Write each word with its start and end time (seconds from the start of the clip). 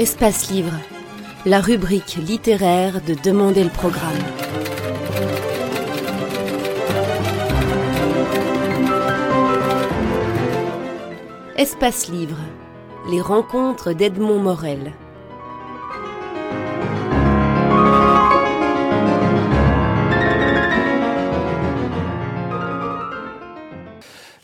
Espace 0.00 0.50
Livre, 0.50 0.72
la 1.44 1.60
rubrique 1.60 2.16
littéraire 2.16 3.02
de 3.02 3.12
Demander 3.12 3.64
le 3.64 3.68
programme. 3.68 4.16
Espace 11.58 12.08
Livre, 12.08 12.38
les 13.10 13.20
rencontres 13.20 13.92
d'Edmond 13.92 14.38
Morel. 14.38 14.94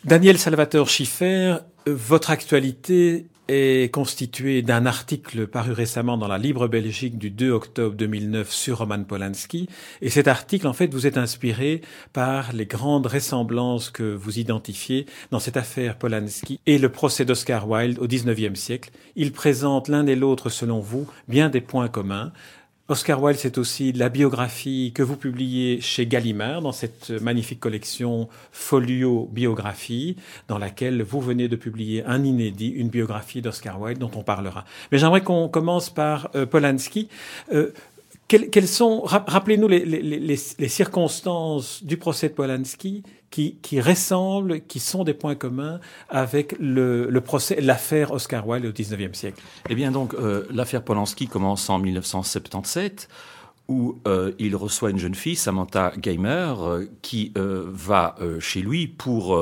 Daniel 0.05 0.37
Salvatore 0.37 0.87
Schiffer, 0.87 1.55
votre 1.87 2.29
actualité 2.29 3.25
est 3.47 3.93
constituée 3.93 4.61
d'un 4.61 4.85
article 4.85 5.47
paru 5.47 5.71
récemment 5.71 6.17
dans 6.17 6.27
la 6.27 6.37
Libre 6.37 6.67
Belgique 6.67 7.17
du 7.17 7.29
2 7.29 7.51
octobre 7.51 7.95
2009 7.95 8.51
sur 8.51 8.79
Roman 8.79 9.03
Polanski. 9.03 9.69
Et 10.01 10.09
cet 10.09 10.27
article, 10.27 10.67
en 10.67 10.73
fait, 10.73 10.93
vous 10.93 11.07
est 11.07 11.17
inspiré 11.17 11.81
par 12.13 12.53
les 12.53 12.65
grandes 12.65 13.07
ressemblances 13.07 13.89
que 13.89 14.13
vous 14.15 14.39
identifiez 14.39 15.05
dans 15.31 15.39
cette 15.39 15.57
affaire 15.57 15.97
Polanski 15.97 16.59
et 16.65 16.77
le 16.77 16.89
procès 16.89 17.25
d'Oscar 17.25 17.69
Wilde 17.69 17.99
au 17.99 18.07
XIXe 18.07 18.59
siècle. 18.59 18.91
Ils 19.15 19.31
présentent 19.31 19.87
l'un 19.87 20.05
et 20.07 20.15
l'autre, 20.15 20.49
selon 20.49 20.79
vous, 20.79 21.07
bien 21.27 21.49
des 21.49 21.61
points 21.61 21.87
communs. 21.87 22.31
Oscar 22.89 23.21
Wilde, 23.21 23.37
c'est 23.37 23.57
aussi 23.57 23.91
la 23.91 24.07
biographie 24.07 24.93
que 24.95 25.03
vous 25.03 25.17
publiez 25.17 25.81
chez 25.81 26.05
Gallimard 26.07 26.61
dans 26.61 26.71
cette 26.71 27.09
magnifique 27.09 27.59
collection 27.59 28.29
Folio 28.53 29.27
Biographie, 29.29 30.15
dans 30.47 30.57
laquelle 30.57 31.01
vous 31.01 31.19
venez 31.19 31.49
de 31.49 31.57
publier 31.57 32.05
un 32.05 32.23
inédit, 32.23 32.69
une 32.69 32.87
biographie 32.87 33.41
d'Oscar 33.41 33.81
Wilde 33.81 33.99
dont 33.99 34.11
on 34.15 34.23
parlera. 34.23 34.63
Mais 34.93 34.99
j'aimerais 34.99 35.19
qu'on 35.19 35.49
commence 35.49 35.89
par 35.89 36.29
euh, 36.35 36.45
Polanski. 36.45 37.09
Euh, 37.51 37.73
quelles, 38.27 38.67
sont, 38.67 39.01
rappelez-nous 39.03 39.67
les, 39.67 39.85
les, 39.85 40.01
les, 40.01 40.19
les, 40.19 40.67
circonstances 40.67 41.83
du 41.83 41.95
procès 41.95 42.27
de 42.27 42.33
Polanski 42.33 43.03
qui, 43.29 43.55
qui 43.61 43.79
ressemblent, 43.79 44.61
qui 44.61 44.79
sont 44.79 45.05
des 45.05 45.13
points 45.13 45.35
communs 45.35 45.79
avec 46.09 46.53
le, 46.59 47.09
le 47.09 47.21
procès, 47.21 47.61
l'affaire 47.61 48.11
Oscar 48.11 48.45
Wilde 48.45 48.65
au 48.65 48.71
XIXe 48.71 49.17
siècle. 49.17 49.41
Eh 49.69 49.75
bien 49.75 49.91
donc, 49.91 50.13
euh, 50.13 50.45
l'affaire 50.51 50.83
Polanski 50.83 51.27
commence 51.27 51.69
en 51.69 51.79
1977 51.79 53.07
où 53.67 53.99
euh, 54.07 54.31
il 54.39 54.55
reçoit 54.55 54.91
une 54.91 54.97
jeune 54.97 55.15
fille, 55.15 55.35
Samantha 55.35 55.91
Gamer, 55.97 56.63
euh, 56.63 56.85
qui 57.01 57.33
euh, 57.37 57.65
va 57.67 58.15
chez 58.39 58.61
lui 58.61 58.87
pour 58.87 59.39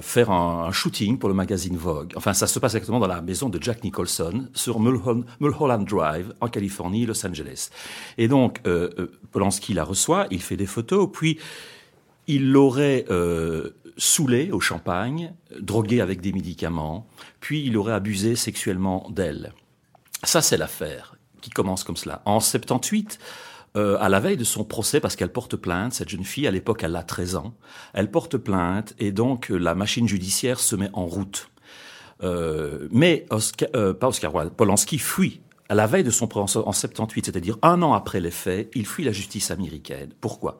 faire 0.00 0.30
un, 0.30 0.72
shooting 0.72 1.18
pour 1.18 1.28
le 1.28 1.34
magazine 1.34 1.76
Vogue. 1.76 2.12
Enfin, 2.16 2.32
ça 2.32 2.46
se 2.46 2.58
passe 2.58 2.74
exactement 2.74 3.00
dans 3.00 3.06
la 3.06 3.20
maison 3.20 3.48
de 3.48 3.62
Jack 3.62 3.84
Nicholson 3.84 4.48
sur 4.54 4.80
Mulholland 4.80 5.84
Drive 5.86 6.32
en 6.40 6.48
Californie, 6.48 7.04
Los 7.04 7.26
Angeles. 7.26 7.70
Et 8.16 8.28
donc, 8.28 8.62
Polanski 9.32 9.74
la 9.74 9.84
reçoit, 9.84 10.26
il 10.30 10.40
fait 10.40 10.56
des 10.56 10.66
photos, 10.66 11.08
puis 11.12 11.38
il 12.26 12.52
l'aurait 12.52 13.04
saoulée 13.96 14.50
au 14.50 14.60
champagne, 14.60 15.34
droguée 15.60 16.00
avec 16.00 16.20
des 16.20 16.32
médicaments, 16.32 17.06
puis 17.40 17.64
il 17.64 17.76
aurait 17.76 17.92
abusé 17.92 18.36
sexuellement 18.36 19.08
d'elle. 19.10 19.52
Ça, 20.22 20.40
c'est 20.40 20.56
l'affaire 20.56 21.16
qui 21.42 21.50
commence 21.50 21.84
comme 21.84 21.98
cela. 21.98 22.22
En 22.24 22.40
78, 22.40 23.18
euh, 23.74 23.96
à 24.00 24.10
la 24.10 24.20
veille 24.20 24.36
de 24.36 24.44
son 24.44 24.64
procès, 24.64 25.00
parce 25.00 25.16
qu'elle 25.16 25.32
porte 25.32 25.56
plainte, 25.56 25.94
cette 25.94 26.10
jeune 26.10 26.24
fille, 26.24 26.46
à 26.46 26.50
l'époque, 26.50 26.82
elle 26.84 26.94
a 26.94 27.02
13 27.02 27.36
ans, 27.36 27.54
elle 27.94 28.10
porte 28.10 28.36
plainte 28.36 28.94
et 28.98 29.12
donc 29.12 29.50
euh, 29.50 29.56
la 29.56 29.74
machine 29.74 30.06
judiciaire 30.06 30.60
se 30.60 30.76
met 30.76 30.90
en 30.92 31.06
route. 31.06 31.48
Euh, 32.22 32.86
mais 32.90 33.24
Oscar, 33.30 33.68
pas 33.98 34.08
Oscar 34.08 34.34
Wilde, 34.34 34.52
Polanski 34.52 34.98
fuit 34.98 35.40
à 35.70 35.74
la 35.74 35.86
veille 35.86 36.04
de 36.04 36.10
son 36.10 36.26
procès 36.26 36.58
en 36.58 36.72
78, 36.72 37.26
c'est-à-dire 37.26 37.56
un 37.62 37.80
an 37.80 37.94
après 37.94 38.20
les 38.20 38.30
faits, 38.30 38.70
il 38.74 38.86
fuit 38.86 39.04
la 39.04 39.12
justice 39.12 39.50
américaine. 39.50 40.10
Pourquoi? 40.20 40.58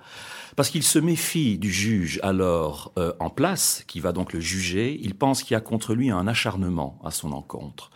Parce 0.57 0.71
qu'il 0.71 0.83
se 0.83 0.99
méfie 0.99 1.59
du 1.59 1.71
juge 1.71 2.19
alors 2.23 2.93
en 3.21 3.31
place, 3.31 3.85
qui 3.87 4.01
va 4.01 4.13
donc 4.13 4.33
le 4.33 4.41
juger. 4.41 4.99
Il 5.03 5.15
pense 5.15 5.43
qu'il 5.43 5.55
y 5.55 5.57
a 5.57 5.61
contre 5.61 5.95
lui 5.95 6.11
un 6.11 6.27
acharnement 6.27 6.99
à 7.05 7.11
son 7.11 7.33
encontre 7.33 7.91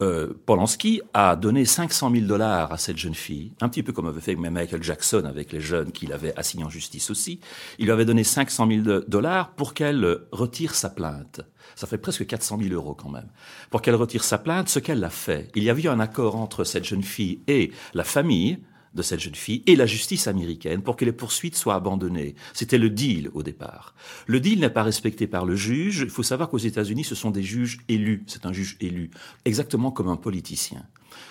euh, 0.00 0.32
Polanski 0.46 1.02
a 1.14 1.36
donné 1.36 1.64
500 1.64 2.10
000 2.12 2.26
dollars 2.26 2.72
à 2.72 2.78
cette 2.78 2.96
jeune 2.96 3.14
fille, 3.14 3.52
un 3.60 3.68
petit 3.68 3.82
peu 3.82 3.92
comme 3.92 4.06
avait 4.06 4.20
fait 4.20 4.34
Michael 4.34 4.82
Jackson 4.82 5.24
avec 5.24 5.52
les 5.52 5.60
jeunes 5.60 5.92
qu'il 5.92 6.12
avait 6.12 6.36
assignés 6.38 6.64
en 6.64 6.70
justice 6.70 7.10
aussi. 7.10 7.40
Il 7.78 7.86
lui 7.86 7.92
avait 7.92 8.04
donné 8.04 8.24
500 8.24 8.68
000 8.84 9.00
dollars 9.06 9.50
pour 9.52 9.74
qu'elle 9.74 10.20
retire 10.32 10.74
sa 10.74 10.88
plainte. 10.88 11.40
Ça 11.74 11.86
fait 11.86 11.98
presque 11.98 12.26
400 12.26 12.58
000 12.60 12.74
euros 12.74 12.94
quand 12.94 13.10
même. 13.10 13.28
Pour 13.70 13.82
qu'elle 13.82 13.94
retire 13.94 14.24
sa 14.24 14.38
plainte, 14.38 14.68
ce 14.68 14.78
qu'elle 14.78 15.02
a 15.04 15.10
fait, 15.10 15.50
il 15.54 15.62
y 15.62 15.70
avait 15.70 15.82
eu 15.82 15.88
un 15.88 16.00
accord 16.00 16.36
entre 16.36 16.64
cette 16.64 16.84
jeune 16.84 17.02
fille 17.02 17.40
et 17.46 17.72
la 17.94 18.04
famille, 18.04 18.58
de 18.94 19.02
cette 19.02 19.20
jeune 19.20 19.34
fille 19.34 19.62
et 19.66 19.76
la 19.76 19.86
justice 19.86 20.26
américaine 20.26 20.82
pour 20.82 20.96
que 20.96 21.04
les 21.04 21.12
poursuites 21.12 21.56
soient 21.56 21.74
abandonnées. 21.74 22.34
C'était 22.52 22.78
le 22.78 22.90
deal 22.90 23.30
au 23.34 23.42
départ. 23.42 23.94
Le 24.26 24.40
deal 24.40 24.60
n'est 24.60 24.70
pas 24.70 24.82
respecté 24.82 25.26
par 25.26 25.46
le 25.46 25.56
juge. 25.56 26.00
Il 26.04 26.10
faut 26.10 26.22
savoir 26.22 26.48
qu'aux 26.48 26.58
États-Unis, 26.58 27.04
ce 27.04 27.14
sont 27.14 27.30
des 27.30 27.42
juges 27.42 27.78
élus. 27.88 28.24
C'est 28.26 28.46
un 28.46 28.52
juge 28.52 28.76
élu, 28.80 29.10
exactement 29.44 29.90
comme 29.90 30.08
un 30.08 30.16
politicien. 30.16 30.82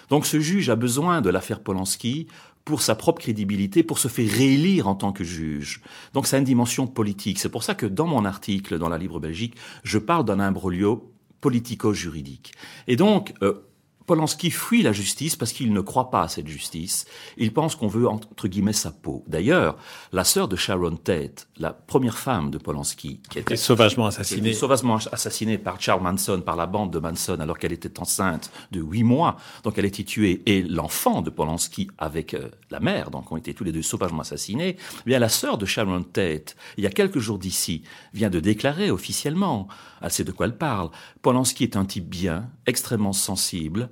Donc 0.09 0.25
ce 0.25 0.39
juge 0.39 0.69
a 0.69 0.75
besoin 0.75 1.21
de 1.21 1.29
l'affaire 1.29 1.61
Polanski 1.61 2.27
pour 2.66 2.81
sa 2.81 2.95
propre 2.95 3.21
crédibilité, 3.21 3.83
pour 3.83 3.97
se 3.97 4.07
faire 4.07 4.29
réélire 4.29 4.88
en 4.88 4.95
tant 4.95 5.11
que 5.11 5.23
juge. 5.23 5.81
Donc 6.13 6.27
ça 6.27 6.35
a 6.35 6.39
une 6.39 6.45
dimension 6.45 6.88
politique. 6.88 7.39
C'est 7.39 7.50
pour 7.50 7.63
ça 7.63 7.75
que 7.75 7.85
dans 7.85 8.07
mon 8.07 8.25
article 8.25 8.77
dans 8.77 8.89
la 8.89 8.97
Libre 8.97 9.19
Belgique, 9.19 9.55
je 9.83 9.97
parle 9.97 10.25
d'un 10.25 10.39
imbroglio 10.39 11.11
politico-juridique. 11.41 12.53
Et 12.88 12.95
donc, 12.95 13.33
euh, 13.41 13.67
Polanski 14.11 14.51
fuit 14.51 14.81
la 14.81 14.91
justice 14.91 15.38
parce 15.38 15.53
qu'il 15.53 15.72
ne 15.72 15.79
croit 15.79 16.09
pas 16.09 16.23
à 16.23 16.27
cette 16.27 16.49
justice. 16.49 17.05
Il 17.38 17.53
pense 17.53 17.77
qu'on 17.77 17.88
veut, 17.88 18.09
entre 18.09 18.49
guillemets, 18.49 18.73
sa 18.73 18.91
peau. 18.91 19.23
D'ailleurs, 19.25 19.77
la 20.11 20.25
sœur 20.25 20.49
de 20.49 20.57
Sharon 20.57 20.97
Tate, 20.97 21.47
la 21.55 21.72
première 21.72 22.17
femme 22.17 22.51
de 22.51 22.57
Polanski, 22.57 23.21
qui 23.29 23.39
était 23.39 23.55
sauvagement 23.55 24.07
assassinée, 24.07 24.51
sauvagement 24.51 24.97
assassinée 25.13 25.57
par 25.57 25.79
Charles 25.79 26.03
Manson, 26.03 26.41
par 26.41 26.57
la 26.57 26.66
bande 26.66 26.91
de 26.91 27.00
Manson, 27.00 27.39
alors 27.39 27.57
qu'elle 27.57 27.71
était 27.71 28.01
enceinte 28.01 28.51
de 28.73 28.81
huit 28.81 29.03
mois. 29.03 29.38
Donc 29.63 29.77
elle 29.77 29.85
a 29.85 29.88
été 29.88 30.03
tuée. 30.03 30.41
Et 30.45 30.61
l'enfant 30.61 31.21
de 31.21 31.29
Polanski 31.29 31.88
avec 31.97 32.33
euh, 32.33 32.50
la 32.69 32.81
mère, 32.81 33.11
donc 33.11 33.31
ont 33.31 33.38
été 33.38 33.53
tous 33.53 33.63
les 33.63 33.71
deux 33.71 33.81
sauvagement 33.81 34.23
assassinés. 34.23 34.75
Eh 34.77 35.03
bien, 35.05 35.19
la 35.19 35.29
sœur 35.29 35.57
de 35.57 35.66
Sharon 35.66 36.03
Tate, 36.03 36.57
il 36.75 36.83
y 36.83 36.88
a 36.88 36.91
quelques 36.91 37.19
jours 37.19 37.39
d'ici, 37.39 37.83
vient 38.13 38.29
de 38.29 38.41
déclarer 38.41 38.91
officiellement, 38.91 39.69
elle 40.01 40.11
sait 40.11 40.25
de 40.25 40.33
quoi 40.33 40.47
elle 40.47 40.57
parle, 40.57 40.89
Polanski 41.21 41.63
est 41.63 41.77
un 41.77 41.85
type 41.85 42.09
bien, 42.09 42.50
extrêmement 42.66 43.13
sensible, 43.13 43.89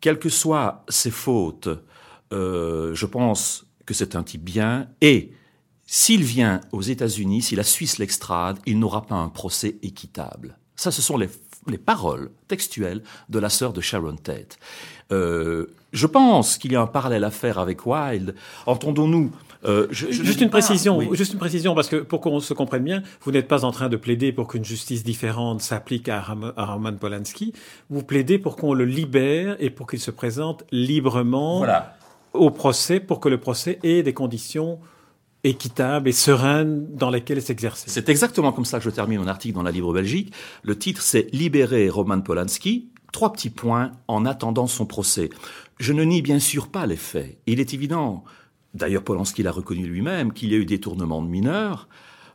quelles 0.00 0.18
que 0.18 0.28
soient 0.28 0.84
ses 0.88 1.10
fautes, 1.10 1.68
euh, 2.32 2.94
je 2.94 3.06
pense 3.06 3.66
que 3.86 3.94
c'est 3.94 4.16
un 4.16 4.22
type 4.22 4.42
bien. 4.42 4.88
Et 5.00 5.32
s'il 5.86 6.22
vient 6.24 6.60
aux 6.72 6.82
États-Unis, 6.82 7.42
si 7.42 7.56
la 7.56 7.64
Suisse 7.64 7.98
l'extrade, 7.98 8.58
il 8.66 8.78
n'aura 8.78 9.02
pas 9.02 9.14
un 9.14 9.28
procès 9.28 9.76
équitable. 9.82 10.58
Ça, 10.76 10.90
ce 10.90 11.02
sont 11.02 11.16
les, 11.16 11.28
les 11.66 11.78
paroles 11.78 12.30
textuelles 12.48 13.02
de 13.28 13.38
la 13.38 13.48
sœur 13.48 13.72
de 13.72 13.80
Sharon 13.80 14.16
Tate. 14.16 14.58
Euh, 15.12 15.66
je 15.92 16.06
pense 16.06 16.56
qu'il 16.58 16.72
y 16.72 16.76
a 16.76 16.80
un 16.80 16.86
parallèle 16.86 17.24
à 17.24 17.30
faire 17.30 17.58
avec 17.58 17.86
Wilde. 17.86 18.34
Entendons-nous 18.66 19.30
euh, 19.64 19.86
je, 19.90 20.10
je 20.10 20.24
juste 20.24 20.40
une 20.40 20.50
précision, 20.50 21.00
juste 21.14 21.32
une 21.32 21.38
précision, 21.38 21.74
parce 21.74 21.88
que 21.88 21.96
pour 21.96 22.20
qu'on 22.20 22.40
se 22.40 22.52
comprenne 22.52 22.82
bien, 22.82 23.02
vous 23.22 23.30
n'êtes 23.30 23.46
pas 23.46 23.64
en 23.64 23.70
train 23.70 23.88
de 23.88 23.96
plaider 23.96 24.32
pour 24.32 24.48
qu'une 24.48 24.64
justice 24.64 25.04
différente 25.04 25.62
s'applique 25.62 26.08
à, 26.08 26.24
à, 26.56 26.66
Roman 26.66 26.94
Polanski. 26.94 27.52
Vous 27.88 28.02
plaidez 28.02 28.38
pour 28.38 28.56
qu'on 28.56 28.74
le 28.74 28.84
libère 28.84 29.56
et 29.60 29.70
pour 29.70 29.86
qu'il 29.86 30.00
se 30.00 30.10
présente 30.10 30.64
librement 30.72 31.58
voilà. 31.58 31.96
au 32.32 32.50
procès, 32.50 32.98
pour 32.98 33.20
que 33.20 33.28
le 33.28 33.38
procès 33.38 33.78
ait 33.84 34.02
des 34.02 34.14
conditions 34.14 34.80
équitables 35.44 36.08
et 36.08 36.12
sereines 36.12 36.86
dans 36.94 37.10
lesquelles 37.10 37.42
s'exercer. 37.42 37.86
C'est 37.88 38.08
exactement 38.08 38.52
comme 38.52 38.64
ça 38.64 38.78
que 38.78 38.84
je 38.84 38.90
termine 38.90 39.20
mon 39.20 39.26
article 39.26 39.54
dans 39.54 39.62
la 39.62 39.72
Libre 39.72 39.92
Belgique. 39.92 40.32
Le 40.62 40.78
titre, 40.78 41.02
c'est 41.02 41.28
Libérer 41.32 41.88
Roman 41.88 42.20
Polanski. 42.20 42.88
Trois 43.12 43.32
petits 43.32 43.50
points 43.50 43.92
en 44.08 44.24
attendant 44.24 44.66
son 44.66 44.86
procès. 44.86 45.30
Je 45.78 45.92
ne 45.92 46.02
nie 46.02 46.22
bien 46.22 46.38
sûr 46.38 46.68
pas 46.68 46.86
les 46.86 46.96
faits. 46.96 47.38
Il 47.46 47.60
est 47.60 47.74
évident 47.74 48.24
D'ailleurs, 48.74 49.04
Polanski 49.04 49.42
l'a 49.42 49.52
reconnu 49.52 49.86
lui-même, 49.86 50.32
qu'il 50.32 50.50
y 50.50 50.54
a 50.54 50.58
eu 50.58 50.64
détournement 50.64 51.22
de 51.22 51.28
mineurs, 51.28 51.88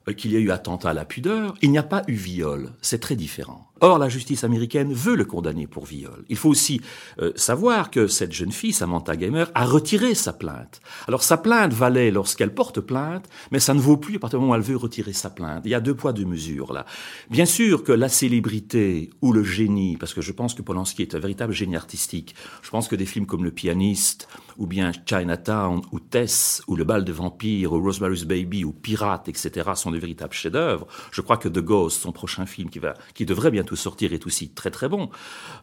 euh, 0.07 0.13
qu'il 0.13 0.31
y 0.31 0.35
a 0.35 0.39
eu 0.39 0.51
attentat 0.51 0.91
à 0.91 0.93
la 0.93 1.05
pudeur. 1.05 1.55
Il 1.61 1.71
n'y 1.71 1.77
a 1.77 1.83
pas 1.83 2.03
eu 2.07 2.13
viol. 2.13 2.71
C'est 2.81 2.99
très 2.99 3.15
différent. 3.15 3.66
Or, 3.81 3.97
la 3.99 4.09
justice 4.09 4.43
américaine 4.43 4.93
veut 4.93 5.15
le 5.15 5.25
condamner 5.25 5.67
pour 5.67 5.85
viol. 5.85 6.23
Il 6.29 6.37
faut 6.37 6.49
aussi 6.49 6.81
euh, 7.19 7.31
savoir 7.35 7.91
que 7.91 8.07
cette 8.07 8.31
jeune 8.31 8.51
fille, 8.51 8.73
Samantha 8.73 9.15
Gamer, 9.15 9.49
a 9.53 9.65
retiré 9.65 10.15
sa 10.15 10.33
plainte. 10.33 10.81
Alors, 11.07 11.23
sa 11.23 11.37
plainte 11.37 11.73
valait 11.73 12.11
lorsqu'elle 12.11 12.53
porte 12.53 12.81
plainte, 12.81 13.27
mais 13.51 13.59
ça 13.59 13.73
ne 13.73 13.79
vaut 13.79 13.97
plus 13.97 14.15
à 14.15 14.19
partir 14.19 14.39
du 14.39 14.41
moment 14.41 14.53
où 14.53 14.55
elle 14.55 14.61
veut 14.61 14.77
retirer 14.77 15.13
sa 15.13 15.29
plainte. 15.29 15.63
Il 15.65 15.71
y 15.71 15.75
a 15.75 15.79
deux 15.79 15.95
poids, 15.95 16.13
deux 16.13 16.25
mesures, 16.25 16.73
là. 16.73 16.85
Bien 17.29 17.45
sûr 17.45 17.83
que 17.83 17.91
la 17.91 18.09
célébrité 18.09 19.09
ou 19.21 19.31
le 19.31 19.43
génie, 19.43 19.97
parce 19.97 20.13
que 20.13 20.21
je 20.21 20.31
pense 20.31 20.53
que 20.53 20.61
Polanski 20.61 21.01
est 21.01 21.15
un 21.15 21.19
véritable 21.19 21.53
génie 21.53 21.75
artistique. 21.75 22.35
Je 22.61 22.69
pense 22.69 22.87
que 22.87 22.95
des 22.95 23.05
films 23.05 23.25
comme 23.25 23.43
Le 23.43 23.51
pianiste, 23.51 24.27
ou 24.57 24.65
bien 24.65 24.91
Chinatown, 25.05 25.81
ou 25.91 25.99
Tess, 25.99 26.61
ou 26.67 26.75
Le 26.75 26.83
bal 26.83 27.05
de 27.05 27.11
vampires, 27.11 27.73
ou 27.73 27.81
Rosemary's 27.81 28.25
Baby, 28.25 28.63
ou 28.63 28.71
Pirate, 28.71 29.29
etc., 29.29 29.71
sont 29.75 29.91
de 29.91 29.97
véritables 29.97 30.33
chefs-d'œuvre. 30.33 30.87
Je 31.11 31.21
crois 31.21 31.37
que 31.37 31.47
The 31.47 31.59
Ghost, 31.59 32.01
son 32.01 32.11
prochain 32.11 32.45
film 32.45 32.69
qui 32.69 32.79
va, 32.79 32.95
qui 33.13 33.25
devrait 33.25 33.51
bien 33.51 33.63
tout 33.67 33.75
sortir 33.75 34.13
est 34.13 34.25
aussi 34.25 34.49
très 34.49 34.71
très 34.71 34.89
bon. 34.89 35.09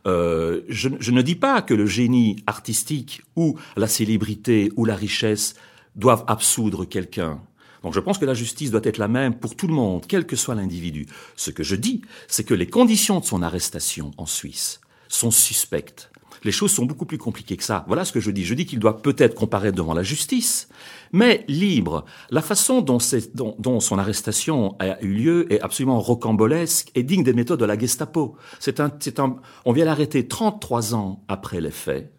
Euh, 0.06 0.62
je 0.68 1.10
ne 1.10 1.22
dis 1.22 1.34
pas 1.34 1.62
que 1.62 1.74
le 1.74 1.86
génie 1.86 2.36
artistique 2.46 3.22
ou 3.34 3.58
la 3.76 3.88
célébrité 3.88 4.70
ou 4.76 4.84
la 4.84 4.94
richesse 4.94 5.54
doivent 5.96 6.24
absoudre 6.28 6.84
quelqu'un. 6.84 7.40
Donc 7.82 7.92
je 7.92 8.00
pense 8.00 8.18
que 8.18 8.24
la 8.24 8.34
justice 8.34 8.70
doit 8.70 8.80
être 8.84 8.98
la 8.98 9.08
même 9.08 9.34
pour 9.34 9.56
tout 9.56 9.66
le 9.66 9.74
monde, 9.74 10.04
quel 10.08 10.26
que 10.26 10.36
soit 10.36 10.54
l'individu. 10.54 11.06
Ce 11.36 11.50
que 11.50 11.62
je 11.62 11.76
dis, 11.76 12.02
c'est 12.28 12.44
que 12.44 12.54
les 12.54 12.66
conditions 12.66 13.20
de 13.20 13.24
son 13.24 13.42
arrestation 13.42 14.12
en 14.16 14.26
Suisse 14.26 14.80
sont 15.08 15.30
suspectes. 15.30 16.10
Les 16.44 16.52
choses 16.52 16.72
sont 16.72 16.84
beaucoup 16.84 17.06
plus 17.06 17.18
compliquées 17.18 17.56
que 17.56 17.64
ça. 17.64 17.84
Voilà 17.88 18.04
ce 18.04 18.12
que 18.12 18.20
je 18.20 18.30
dis. 18.30 18.44
Je 18.44 18.54
dis 18.54 18.66
qu'il 18.66 18.78
doit 18.78 19.02
peut-être 19.02 19.34
comparaître 19.34 19.76
devant 19.76 19.94
la 19.94 20.02
justice, 20.02 20.68
mais 21.12 21.44
libre. 21.48 22.04
La 22.30 22.42
façon 22.42 22.80
dont, 22.82 22.98
dont, 23.34 23.56
dont, 23.58 23.80
son 23.80 23.98
arrestation 23.98 24.76
a 24.78 25.00
eu 25.02 25.08
lieu 25.08 25.52
est 25.52 25.60
absolument 25.60 26.00
rocambolesque 26.00 26.90
et 26.94 27.02
digne 27.02 27.24
des 27.24 27.32
méthodes 27.32 27.60
de 27.60 27.64
la 27.64 27.78
Gestapo. 27.78 28.36
C'est 28.60 28.80
un, 28.80 28.92
un, 29.18 29.36
on 29.64 29.72
vient 29.72 29.84
l'arrêter 29.84 30.28
33 30.28 30.94
ans 30.94 31.24
après 31.28 31.60
les 31.60 31.70
faits. 31.70 32.12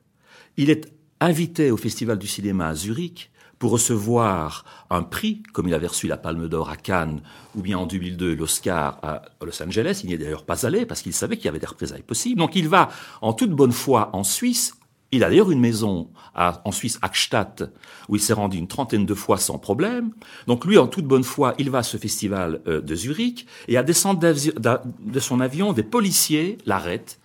Il 0.58 0.70
est 0.70 0.92
invité 1.20 1.72
au 1.72 1.78
Festival 1.78 2.18
du 2.18 2.28
cinéma 2.28 2.68
à 2.68 2.76
Zurich 2.76 3.32
recevoir 3.68 4.66
un 4.90 5.04
prix, 5.04 5.44
comme 5.54 5.68
il 5.68 5.74
avait 5.74 5.88
reçu 5.88 6.08
la 6.08 6.18
Palme 6.18 6.48
d'Or 6.48 6.70
à 6.70 6.78
Cannes, 6.78 7.22
ou 7.56 7.62
bien 7.62 7.78
en 7.78 7.86
2002 7.86 8.36
l'Oscar 8.36 9.00
à 9.04 9.24
Los 9.44 9.62
Angeles. 9.62 10.02
Il 10.04 10.08
n'y 10.08 10.14
est 10.14 10.18
d'ailleurs 10.18 10.46
pas 10.46 10.66
allé 10.66 10.86
parce 10.86 11.02
qu'il 11.02 11.14
savait 11.14 11.38
qu'il 11.38 11.46
y 11.46 11.50
avait 11.50 11.60
des 11.60 11.66
représailles 11.66 12.04
possibles. 12.04 12.40
Donc 12.40 12.56
il 12.56 12.68
va 12.68 12.90
en 13.22 13.34
toute 13.34 13.52
bonne 13.52 13.72
foi 13.72 14.10
en 14.14 14.24
Suisse. 14.24 14.76
Il 15.12 15.24
a 15.24 15.30
d'ailleurs 15.30 15.52
une 15.52 15.60
maison 15.60 16.10
à, 16.34 16.62
en 16.66 16.72
Suisse, 16.72 17.00
Akstadt, 17.02 17.64
où 18.10 18.16
il 18.16 18.22
s'est 18.22 18.34
rendu 18.34 18.58
une 18.58 18.68
trentaine 18.68 19.06
de 19.06 19.14
fois 19.14 19.38
sans 19.38 19.58
problème. 19.58 20.12
Donc 20.48 20.66
lui, 20.66 20.78
en 20.78 20.88
toute 20.88 21.06
bonne 21.06 21.24
foi, 21.24 21.54
il 21.58 21.70
va 21.70 21.80
à 21.80 21.84
ce 21.84 21.98
festival 21.98 22.62
euh, 22.68 22.82
de 22.82 22.96
Zurich 22.96 23.46
et 23.68 23.78
à 23.78 23.84
descendre 23.84 24.20
de 24.20 25.20
son 25.20 25.40
avion, 25.40 25.74
des 25.74 25.84
policiers 25.84 26.58
l'arrêtent 26.66 27.20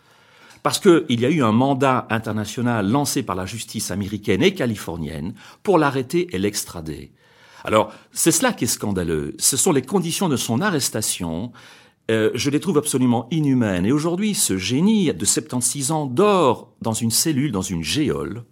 parce 0.63 0.79
qu'il 0.79 1.21
y 1.21 1.25
a 1.25 1.31
eu 1.31 1.43
un 1.43 1.53
mandat 1.53 2.07
international 2.11 2.89
lancé 2.89 3.23
par 3.23 3.37
la 3.37 3.47
justice 3.47 3.91
américaine 3.91 4.43
et 4.43 4.55
californienne 4.55 5.35
pour 5.63 5.79
l'arrêter 5.79 6.35
et 6.35 6.39
l'extrader. 6.39 7.13
Alors, 7.65 7.93
c'est 8.13 8.33
cela 8.33 8.53
qui 8.53 8.65
est 8.65 8.69
scandaleux. 8.69 9.35
Ce 9.39 9.57
sont 9.57 9.73
les 9.73 9.83
conditions 9.83 10.29
de 10.29 10.37
son 10.37 10.61
arrestation. 10.61 11.53
Euh, 12.11 12.31
je 12.35 12.51
les 12.51 12.61
trouve 12.61 12.79
absolument 12.79 13.29
inhumaines. 13.31 13.87
Et 13.87 13.93
aujourd'hui, 13.93 14.35
ce 14.35 14.57
génie 14.57 15.13
de 15.13 15.25
76 15.25 15.91
ans 15.91 16.07
dort 16.07 16.73
dans 16.81 16.95
une 16.95 17.11
cellule, 17.11 17.53
dans 17.53 17.63
une 17.63 17.85
géole, 17.85 18.45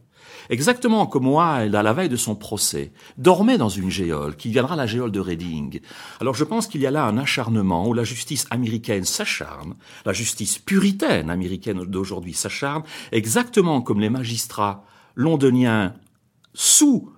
exactement 0.50 1.06
comme 1.06 1.26
Wilde 1.26 1.74
à 1.74 1.82
la 1.82 1.92
veille 1.92 2.08
de 2.08 2.16
son 2.16 2.34
procès, 2.34 2.92
dormait 3.16 3.58
dans 3.58 3.68
une 3.68 3.90
géole 3.90 4.36
qui 4.36 4.50
viendra 4.50 4.76
la 4.76 4.86
géole 4.86 5.12
de 5.12 5.20
Reading. 5.20 5.80
Alors 6.20 6.34
je 6.34 6.44
pense 6.44 6.66
qu'il 6.66 6.80
y 6.80 6.86
a 6.86 6.90
là 6.90 7.04
un 7.04 7.18
acharnement 7.18 7.86
où 7.88 7.94
la 7.94 8.04
justice 8.04 8.46
américaine 8.50 9.04
s'acharne, 9.04 9.74
la 10.04 10.12
justice 10.12 10.58
puritaine 10.58 11.30
américaine 11.30 11.84
d'aujourd'hui 11.84 12.34
s'acharne, 12.34 12.82
exactement 13.12 13.82
comme 13.82 14.00
les 14.00 14.10
magistrats 14.10 14.84
londoniens 15.14 15.94
sous 16.54 17.10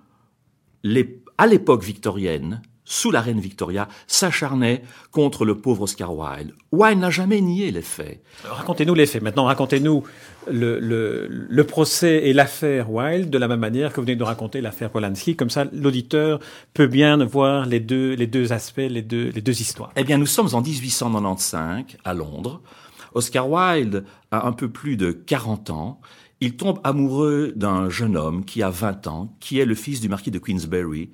les, 0.83 1.23
à 1.37 1.47
l'époque 1.47 1.83
victorienne 1.83 2.61
sous 2.91 3.09
la 3.09 3.21
reine 3.21 3.39
Victoria, 3.39 3.87
s'acharnait 4.05 4.83
contre 5.11 5.45
le 5.45 5.57
pauvre 5.57 5.83
Oscar 5.83 6.13
Wilde. 6.13 6.53
Wilde 6.73 6.99
n'a 6.99 7.09
jamais 7.09 7.39
nié 7.39 7.71
les 7.71 7.81
faits. 7.81 8.21
Racontez-nous 8.43 8.93
les 8.93 9.05
faits. 9.05 9.21
Maintenant, 9.21 9.45
racontez-nous 9.45 10.03
le, 10.51 10.77
le, 10.81 11.25
le, 11.29 11.63
procès 11.63 12.27
et 12.27 12.33
l'affaire 12.33 12.91
Wilde 12.91 13.29
de 13.29 13.37
la 13.37 13.47
même 13.47 13.61
manière 13.61 13.91
que 13.91 14.01
vous 14.01 14.05
venez 14.05 14.17
de 14.17 14.23
raconter 14.25 14.59
l'affaire 14.59 14.89
Polanski. 14.89 15.37
Comme 15.37 15.49
ça, 15.49 15.65
l'auditeur 15.71 16.41
peut 16.73 16.87
bien 16.87 17.23
voir 17.23 17.65
les 17.65 17.79
deux, 17.79 18.13
les 18.13 18.27
deux 18.27 18.51
aspects, 18.51 18.79
les 18.79 19.01
deux, 19.01 19.29
les 19.29 19.41
deux 19.41 19.61
histoires. 19.61 19.93
Eh 19.95 20.03
bien, 20.03 20.17
nous 20.17 20.25
sommes 20.25 20.49
en 20.51 20.61
1895 20.61 21.85
à 22.03 22.13
Londres. 22.13 22.61
Oscar 23.13 23.49
Wilde 23.49 24.03
a 24.31 24.45
un 24.45 24.51
peu 24.51 24.69
plus 24.69 24.97
de 24.97 25.13
40 25.13 25.69
ans. 25.69 26.01
Il 26.41 26.57
tombe 26.57 26.81
amoureux 26.83 27.53
d'un 27.55 27.89
jeune 27.89 28.17
homme 28.17 28.43
qui 28.43 28.63
a 28.63 28.69
20 28.69 29.07
ans, 29.07 29.33
qui 29.39 29.59
est 29.59 29.65
le 29.65 29.75
fils 29.75 30.01
du 30.01 30.09
marquis 30.09 30.31
de 30.31 30.39
Queensberry, 30.39 31.09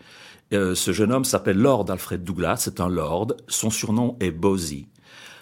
euh, 0.54 0.76
ce 0.76 0.92
jeune 0.92 1.12
homme 1.12 1.26
s'appelle 1.26 1.58
Lord 1.58 1.86
Alfred 1.90 2.24
Douglas, 2.24 2.58
c'est 2.58 2.80
un 2.80 2.90
lord, 2.90 3.34
son 3.48 3.70
surnom 3.70 4.16
est 4.20 4.32
Bosie. 4.32 4.88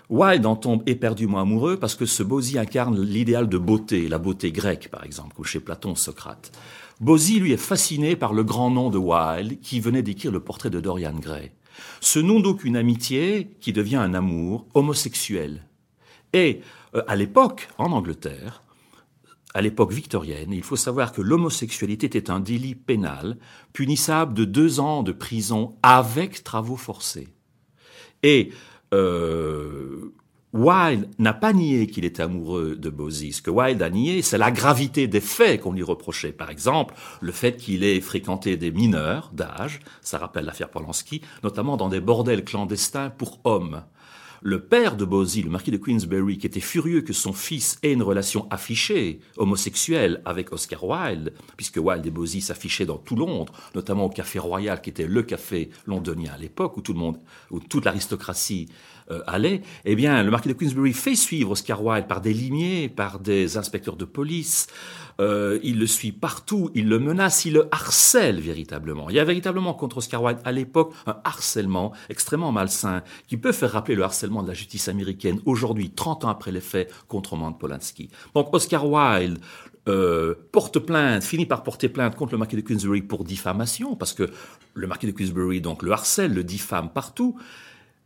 Wilde 0.09 0.45
en 0.45 0.55
tombe 0.55 0.83
éperdument 0.85 1.39
amoureux 1.39 1.77
parce 1.77 1.95
que 1.95 2.05
ce 2.05 2.23
Bosie 2.23 2.59
incarne 2.59 3.01
l'idéal 3.01 3.49
de 3.49 3.57
beauté, 3.57 4.07
la 4.07 4.19
beauté 4.19 4.51
grecque 4.51 4.89
par 4.89 5.03
exemple, 5.03 5.39
ou 5.39 5.43
chez 5.43 5.59
Platon, 5.59 5.95
Socrate. 5.95 6.51
Bosie, 7.01 7.39
lui, 7.39 7.51
est 7.51 7.57
fasciné 7.57 8.15
par 8.15 8.33
le 8.33 8.43
grand 8.43 8.71
nom 8.71 8.89
de 8.89 8.97
Wilde 8.97 9.59
qui 9.59 9.79
venait 9.79 10.03
d'écrire 10.03 10.31
le 10.31 10.39
portrait 10.39 10.69
de 10.69 10.79
Dorian 10.79 11.13
Gray. 11.13 11.51
Ce 11.99 12.19
nom 12.19 12.39
donc 12.39 12.63
une 12.63 12.77
amitié 12.77 13.49
qui 13.59 13.73
devient 13.73 13.97
un 13.97 14.13
amour 14.13 14.65
homosexuel. 14.73 15.65
Et 16.33 16.61
euh, 16.95 17.03
à 17.07 17.15
l'époque, 17.15 17.67
en 17.77 17.91
Angleterre, 17.91 18.63
à 19.55 19.61
l'époque 19.61 19.93
victorienne, 19.93 20.51
il 20.51 20.63
faut 20.63 20.75
savoir 20.75 21.13
que 21.13 21.21
l'homosexualité 21.21 22.07
était 22.07 22.29
un 22.29 22.41
délit 22.41 22.75
pénal, 22.75 23.37
punissable 23.71 24.33
de 24.33 24.43
deux 24.43 24.81
ans 24.81 25.01
de 25.01 25.13
prison 25.13 25.77
avec 25.81 26.43
travaux 26.43 26.75
forcés. 26.75 27.29
Et 28.21 28.51
euh, 28.93 30.13
Wilde 30.51 31.09
n'a 31.19 31.33
pas 31.33 31.53
nié 31.53 31.87
qu'il 31.87 32.03
était 32.03 32.23
amoureux 32.23 32.75
de 32.75 32.89
Bosie. 32.89 33.31
Ce 33.31 33.41
que 33.41 33.49
Wilde 33.49 33.81
a 33.81 33.89
nié, 33.89 34.21
c'est 34.21 34.37
la 34.37 34.51
gravité 34.51 35.07
des 35.07 35.21
faits 35.21 35.61
qu'on 35.61 35.71
lui 35.71 35.83
reprochait. 35.83 36.33
Par 36.33 36.49
exemple, 36.49 36.93
le 37.21 37.31
fait 37.31 37.55
qu'il 37.55 37.85
ait 37.85 38.01
fréquenté 38.01 38.57
des 38.57 38.71
mineurs 38.71 39.31
d'âge, 39.31 39.79
ça 40.01 40.17
rappelle 40.17 40.43
l'affaire 40.43 40.69
Polanski, 40.69 41.21
notamment 41.43 41.77
dans 41.77 41.87
des 41.87 42.01
bordels 42.01 42.43
clandestins 42.43 43.09
pour 43.09 43.39
hommes 43.45 43.83
le 44.41 44.61
père 44.61 44.95
de 44.95 45.05
Bosie, 45.05 45.43
le 45.43 45.49
marquis 45.49 45.71
de 45.71 45.77
Queensberry, 45.77 46.37
qui 46.37 46.47
était 46.47 46.59
furieux 46.59 47.01
que 47.01 47.13
son 47.13 47.33
fils 47.33 47.77
ait 47.83 47.93
une 47.93 48.03
relation 48.03 48.47
affichée, 48.49 49.19
homosexuelle, 49.37 50.21
avec 50.25 50.51
Oscar 50.51 50.83
Wilde, 50.83 51.33
puisque 51.57 51.77
Wilde 51.77 52.05
et 52.05 52.11
Bosie 52.11 52.41
s'affichaient 52.41 52.85
dans 52.85 52.97
tout 52.97 53.15
Londres, 53.15 53.53
notamment 53.73 54.05
au 54.05 54.09
Café 54.09 54.39
Royal, 54.39 54.81
qui 54.81 54.89
était 54.89 55.07
le 55.07 55.23
café 55.23 55.69
londonien 55.85 56.31
à 56.33 56.37
l'époque, 56.37 56.77
où 56.77 56.81
tout 56.81 56.93
le 56.93 56.99
monde, 56.99 57.19
où 57.51 57.59
toute 57.59 57.85
l'aristocratie 57.85 58.67
euh, 59.11 59.21
allait, 59.27 59.61
eh 59.85 59.95
bien, 59.95 60.23
le 60.23 60.31
marquis 60.31 60.49
de 60.49 60.53
Queensberry 60.53 60.93
fait 60.93 61.15
suivre 61.15 61.51
Oscar 61.51 61.83
Wilde 61.83 62.07
par 62.07 62.21
des 62.21 62.33
limiers, 62.33 62.89
par 62.89 63.19
des 63.19 63.57
inspecteurs 63.57 63.95
de 63.95 64.05
police. 64.05 64.67
Euh, 65.21 65.59
il 65.63 65.79
le 65.79 65.87
suit 65.87 66.11
partout, 66.11 66.71
il 66.73 66.89
le 66.89 66.99
menace, 66.99 67.45
il 67.45 67.53
le 67.53 67.67
harcèle 67.71 68.41
véritablement. 68.41 69.09
Il 69.09 69.15
y 69.15 69.19
a 69.19 69.23
véritablement 69.23 69.73
contre 69.73 69.97
Oscar 69.97 70.21
Wilde 70.23 70.39
à 70.43 70.51
l'époque 70.51 70.93
un 71.05 71.17
harcèlement 71.23 71.93
extrêmement 72.09 72.51
malsain 72.51 73.03
qui 73.27 73.37
peut 73.37 73.51
faire 73.51 73.71
rappeler 73.71 73.95
le 73.95 74.03
harcèlement 74.03 74.43
de 74.43 74.47
la 74.49 74.53
justice 74.53 74.87
américaine 74.87 75.39
aujourd'hui, 75.45 75.91
30 75.91 76.25
ans 76.25 76.29
après 76.29 76.51
les 76.51 76.59
faits 76.59 76.91
contre 77.07 77.31
Roman 77.31 77.53
Polanski. 77.53 78.09
Donc 78.33 78.53
Oscar 78.53 78.85
Wilde 78.89 79.39
euh, 79.87 80.33
porte 80.51 80.79
plainte, 80.79 81.23
finit 81.23 81.45
par 81.45 81.61
porter 81.61 81.89
plainte 81.89 82.15
contre 82.15 82.31
le 82.31 82.39
marquis 82.39 82.55
de 82.55 82.61
Queensberry 82.61 83.03
pour 83.03 83.23
diffamation, 83.23 83.95
parce 83.95 84.13
que 84.13 84.31
le 84.73 84.87
marquis 84.87 85.05
de 85.05 85.11
Queensberry 85.11 85.61
donc 85.61 85.83
le 85.83 85.91
harcèle, 85.91 86.33
le 86.33 86.43
diffame 86.43 86.89
partout. 86.89 87.37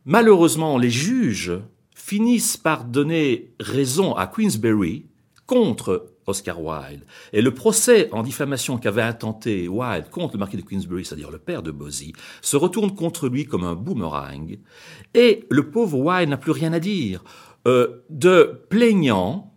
Malheureusement, 0.09 0.79
les 0.79 0.89
juges 0.89 1.51
finissent 1.93 2.57
par 2.57 2.83
donner 2.83 3.53
raison 3.59 4.15
à 4.15 4.25
Queensberry 4.25 5.05
contre 5.45 6.15
Oscar 6.25 6.59
Wilde. 6.63 7.05
Et 7.31 7.43
le 7.43 7.53
procès 7.53 8.09
en 8.11 8.23
diffamation 8.23 8.79
qu'avait 8.79 9.03
intenté 9.03 9.67
Wilde 9.67 10.09
contre 10.09 10.33
le 10.33 10.39
marquis 10.39 10.57
de 10.57 10.63
Queensberry, 10.63 11.05
c'est-à-dire 11.05 11.29
le 11.29 11.37
père 11.37 11.61
de 11.61 11.69
Bosie, 11.69 12.13
se 12.41 12.57
retourne 12.57 12.95
contre 12.95 13.29
lui 13.29 13.45
comme 13.45 13.63
un 13.63 13.75
boomerang. 13.75 14.57
Et 15.13 15.45
le 15.51 15.69
pauvre 15.69 15.99
Wilde 15.99 16.31
n'a 16.31 16.37
plus 16.37 16.53
rien 16.53 16.73
à 16.73 16.79
dire. 16.79 17.23
Euh, 17.67 18.01
de 18.09 18.63
plaignant, 18.67 19.53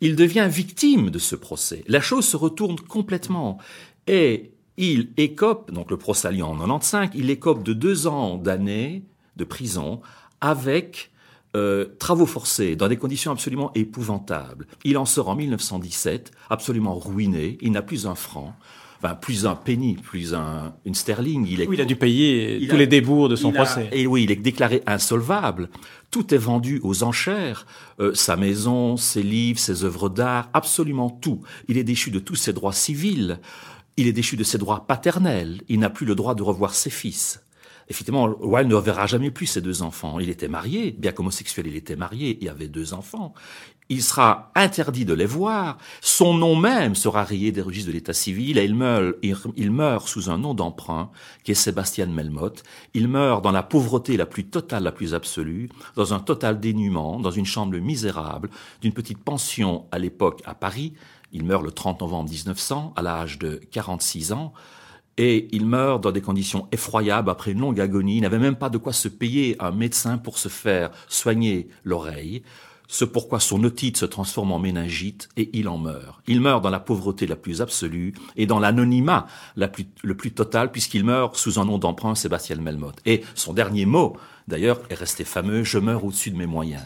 il 0.00 0.16
devient 0.16 0.48
victime 0.50 1.10
de 1.10 1.18
ce 1.18 1.36
procès. 1.36 1.84
La 1.86 2.00
chose 2.00 2.24
se 2.24 2.38
retourne 2.38 2.80
complètement. 2.80 3.58
Et 4.06 4.54
il 4.78 5.12
écope, 5.18 5.70
donc 5.70 5.90
le 5.90 5.98
procès 5.98 6.32
lieu 6.32 6.44
en 6.44 6.56
95, 6.56 7.10
il 7.14 7.28
écope 7.28 7.62
de 7.62 7.74
deux 7.74 8.06
ans 8.06 8.38
d'années 8.38 9.04
de 9.36 9.44
prison 9.44 10.00
avec 10.40 11.10
euh, 11.56 11.86
travaux 11.98 12.26
forcés 12.26 12.74
dans 12.74 12.88
des 12.88 12.96
conditions 12.96 13.30
absolument 13.30 13.70
épouvantables. 13.74 14.66
Il 14.82 14.98
en 14.98 15.04
sort 15.04 15.28
en 15.28 15.36
1917, 15.36 16.32
absolument 16.50 16.98
ruiné, 16.98 17.58
il 17.60 17.72
n'a 17.72 17.82
plus 17.82 18.06
un 18.06 18.16
franc. 18.16 18.54
Enfin, 19.02 19.14
plus 19.14 19.46
un 19.46 19.54
penny, 19.54 19.94
plus 19.94 20.34
un, 20.34 20.74
une 20.84 20.94
sterling. 20.94 21.46
Il, 21.46 21.60
est, 21.60 21.68
oui, 21.68 21.76
il 21.76 21.80
a 21.80 21.84
dû 21.84 21.94
payer 21.94 22.66
tous 22.68 22.76
les 22.76 22.86
débours 22.86 23.28
de 23.28 23.36
son 23.36 23.52
procès. 23.52 23.88
et 23.92 24.06
oui, 24.06 24.24
il 24.24 24.30
est 24.30 24.36
déclaré 24.36 24.82
insolvable. 24.86 25.68
Tout 26.10 26.34
est 26.34 26.38
vendu 26.38 26.80
aux 26.82 27.02
enchères. 27.02 27.66
Euh, 28.00 28.14
sa 28.14 28.36
maison, 28.36 28.96
ses 28.96 29.22
livres, 29.22 29.58
ses 29.58 29.84
œuvres 29.84 30.08
d'art, 30.08 30.48
absolument 30.54 31.10
tout. 31.10 31.42
Il 31.68 31.76
est 31.76 31.84
déchu 31.84 32.10
de 32.10 32.18
tous 32.18 32.36
ses 32.36 32.52
droits 32.52 32.72
civils. 32.72 33.38
Il 33.96 34.06
est 34.06 34.12
déchu 34.12 34.36
de 34.36 34.44
ses 34.44 34.58
droits 34.58 34.86
paternels. 34.86 35.60
Il 35.68 35.80
n'a 35.80 35.90
plus 35.90 36.06
le 36.06 36.14
droit 36.14 36.34
de 36.34 36.42
revoir 36.42 36.74
ses 36.74 36.90
fils. 36.90 37.44
Effectivement, 37.88 38.34
Wilde 38.40 38.68
ne 38.68 38.74
reverra 38.74 39.06
jamais 39.06 39.30
plus 39.30 39.46
ses 39.46 39.60
deux 39.60 39.82
enfants. 39.82 40.18
Il 40.20 40.30
était 40.30 40.48
marié, 40.48 40.92
bien 40.92 41.12
qu'homosexuel, 41.12 41.66
il 41.66 41.76
était 41.76 41.96
marié, 41.96 42.38
il 42.40 42.48
avait 42.48 42.68
deux 42.68 42.94
enfants 42.94 43.34
il 43.88 44.02
sera 44.02 44.50
interdit 44.54 45.04
de 45.04 45.12
les 45.12 45.26
voir, 45.26 45.78
son 46.00 46.34
nom 46.34 46.56
même 46.56 46.94
sera 46.94 47.22
rayé 47.22 47.52
des 47.52 47.60
registres 47.60 47.88
de 47.88 47.92
l'état 47.92 48.14
civil 48.14 48.56
et 48.58 48.64
il 48.64 48.74
meurt, 48.74 49.16
il, 49.22 49.70
meurt 49.70 50.08
sous 50.08 50.30
un 50.30 50.38
nom 50.38 50.54
d'emprunt 50.54 51.10
qui 51.42 51.52
est 51.52 51.54
Sébastien 51.54 52.06
Melmoth. 52.06 52.62
Il 52.94 53.08
meurt 53.08 53.42
dans 53.42 53.52
la 53.52 53.62
pauvreté 53.62 54.16
la 54.16 54.26
plus 54.26 54.46
totale, 54.46 54.84
la 54.84 54.92
plus 54.92 55.14
absolue, 55.14 55.68
dans 55.96 56.14
un 56.14 56.20
total 56.20 56.60
dénuement, 56.60 57.20
dans 57.20 57.30
une 57.30 57.44
chambre 57.44 57.76
misérable, 57.76 58.48
d'une 58.80 58.94
petite 58.94 59.22
pension 59.22 59.86
à 59.92 59.98
l'époque 59.98 60.42
à 60.46 60.54
Paris. 60.54 60.94
Il 61.32 61.44
meurt 61.44 61.62
le 61.62 61.72
30 61.72 62.00
novembre 62.00 62.30
1900 62.30 62.94
à 62.96 63.02
l'âge 63.02 63.38
de 63.38 63.60
46 63.70 64.32
ans. 64.32 64.54
Et 65.16 65.48
il 65.52 65.64
meurt 65.66 66.02
dans 66.02 66.10
des 66.10 66.20
conditions 66.20 66.66
effroyables 66.72 67.30
après 67.30 67.52
une 67.52 67.60
longue 67.60 67.80
agonie. 67.80 68.16
Il 68.16 68.22
n'avait 68.22 68.38
même 68.38 68.56
pas 68.56 68.70
de 68.70 68.78
quoi 68.78 68.92
se 68.92 69.08
payer 69.08 69.56
un 69.60 69.70
médecin 69.70 70.18
pour 70.18 70.38
se 70.38 70.48
faire 70.48 70.90
soigner 71.08 71.68
l'oreille 71.84 72.42
ce 72.88 73.04
pourquoi 73.04 73.40
son 73.40 73.64
otite 73.64 73.96
se 73.96 74.04
transforme 74.04 74.52
en 74.52 74.58
méningite 74.58 75.28
et 75.36 75.50
il 75.52 75.68
en 75.68 75.78
meurt. 75.78 76.20
Il 76.26 76.40
meurt 76.40 76.62
dans 76.62 76.70
la 76.70 76.80
pauvreté 76.80 77.26
la 77.26 77.36
plus 77.36 77.62
absolue 77.62 78.14
et 78.36 78.46
dans 78.46 78.60
l'anonymat 78.60 79.26
le 79.56 80.14
plus 80.16 80.32
total 80.32 80.70
puisqu'il 80.70 81.04
meurt 81.04 81.36
sous 81.36 81.58
un 81.58 81.64
nom 81.64 81.78
d'emprunt 81.78 82.14
Sébastien 82.14 82.56
Melmoth. 82.56 83.00
Et 83.06 83.22
son 83.34 83.52
dernier 83.52 83.86
mot, 83.86 84.16
d'ailleurs, 84.48 84.80
est 84.90 84.94
resté 84.94 85.24
fameux, 85.24 85.64
je 85.64 85.78
meurs 85.78 86.04
au-dessus 86.04 86.30
de 86.30 86.36
mes 86.36 86.46
moyens. 86.46 86.84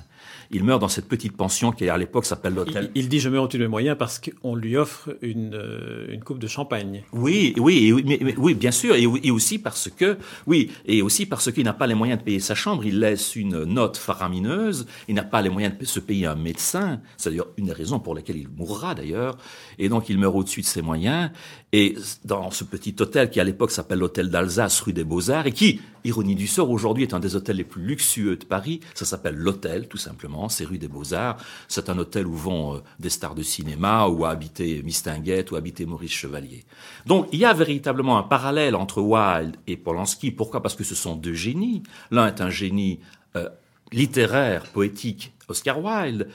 Il 0.51 0.65
meurt 0.65 0.81
dans 0.81 0.89
cette 0.89 1.09
petite 1.09 1.37
pension 1.37 1.73
qui 1.73 1.89
à 1.89 1.99
l'époque 1.99 2.25
s'appelle 2.25 2.55
l'hôtel. 2.55 2.91
Il, 2.95 3.09
dit 3.09 3.21
je 3.21 3.29
meurs 3.29 3.45
au-dessus 3.45 3.59
de 3.59 3.65
mes 3.65 3.69
moyens 3.69 3.97
parce 3.99 4.19
qu'on 4.19 4.55
lui 4.55 4.77
offre 4.77 5.17
une, 5.21 5.55
euh, 5.55 6.07
une 6.09 6.25
coupe 6.25 6.39
de 6.39 6.47
champagne. 6.47 7.05
Oui, 7.13 7.55
oui, 7.59 7.93
oui, 8.37 8.55
bien 8.55 8.71
sûr, 8.71 8.95
et, 8.95 9.31
aussi 9.31 9.59
parce 9.59 9.91
que, 9.91 10.17
oui, 10.47 10.71
et 10.87 11.03
aussi 11.03 11.27
parce 11.27 11.53
qu'il 11.53 11.65
n'a 11.65 11.75
pas 11.75 11.87
les 11.87 11.95
moyens 11.95 12.19
de 12.19 12.25
payer 12.25 12.41
sa 12.41 12.55
chambre. 12.55 12.85
Il 12.85 13.01
laisse 13.01 13.37
une 13.37 13.65
note 13.65 13.97
faramineuse. 13.97 14.87
Il 15.07 15.15
n'a 15.15 15.23
pas 15.23 15.43
les 15.43 15.51
moyens 15.51 15.75
de 15.79 15.85
se 15.85 16.01
payer 16.01 16.27
un 16.27 16.35
médecin. 16.35 17.01
C'est 17.17 17.31
d'ailleurs 17.31 17.49
une 17.59 17.67
des 17.67 17.73
raisons 17.73 18.01
pour 18.01 18.15
lesquelles 18.15 18.39
il 18.39 18.49
mourra 18.49 18.95
d'ailleurs. 18.95 19.37
Et 19.79 19.89
donc 19.89 20.09
il 20.09 20.19
meurt 20.19 20.35
au-dessus 20.35 20.63
de 20.63 20.67
ses 20.67 20.83
moyens. 20.83 21.31
Et 21.73 21.97
dans 22.25 22.51
ce 22.51 22.65
petit 22.65 22.97
hôtel 22.99 23.29
qui 23.29 23.41
à 23.41 23.45
l'époque 23.45 23.71
s'appelle 23.71 23.99
l'hôtel 23.99 24.31
d'Alsace, 24.31 24.81
rue 24.81 24.95
des 24.95 25.05
Beaux-Arts, 25.05 25.47
et 25.47 25.53
qui, 25.53 25.81
ironie 26.05 26.35
du 26.35 26.47
sort, 26.47 26.71
aujourd'hui 26.71 27.03
est 27.03 27.13
un 27.13 27.21
des 27.21 27.37
hôtels 27.37 27.57
les 27.57 27.65
plus 27.65 27.83
luxueux 27.83 28.37
de 28.37 28.45
Paris. 28.45 28.81
Ça 28.95 29.05
s'appelle 29.05 29.35
l'hôtel, 29.35 29.87
tout 29.89 29.99
simplement. 29.99 30.38
C'est 30.49 30.65
rue 30.65 30.79
des 30.79 30.87
Beaux-Arts. 30.87 31.39
C'est 31.67 31.91
un 31.91 31.99
hôtel 31.99 32.27
où 32.29 32.35
vont 32.35 32.77
euh, 32.77 32.79
des 33.01 33.11
stars 33.11 33.35
de 33.35 33.43
cinéma, 33.43 34.07
où 34.07 34.25
a 34.25 34.31
habité 34.31 34.83
Mistinguett, 34.85 35.51
où 35.51 35.57
a 35.57 35.59
habité 35.59 35.87
Maurice 35.87 36.13
Chevalier. 36.13 36.65
Donc 37.07 37.29
il 37.33 37.41
y 37.41 37.45
a 37.45 37.53
véritablement 37.53 38.19
un 38.19 38.23
parallèle 38.23 38.77
entre 38.77 39.03
Wilde 39.03 39.57
et 39.67 39.77
Polanski. 39.77 40.31
Pourquoi? 40.31 40.63
Parce 40.63 40.77
que 40.77 40.85
ce 40.85 40.95
sont 40.95 41.17
deux 41.17 41.35
génies. 41.35 41.83
L'un 42.13 42.29
est 42.29 42.41
un 42.41 42.51
génie 42.51 43.01
euh, 43.35 43.49
littéraire, 43.91 44.63
poétique, 44.73 45.33
Oscar 45.49 45.83
Wilde. 45.83 46.29